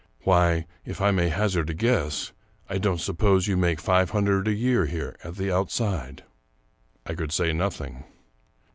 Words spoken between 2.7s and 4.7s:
don't suppose you make five hundred a